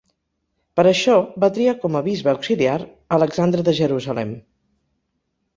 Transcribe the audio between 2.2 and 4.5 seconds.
auxiliar Alexandre de Jerusalem.